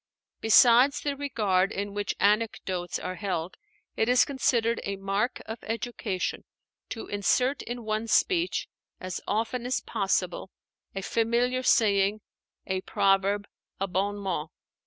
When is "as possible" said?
9.63-10.49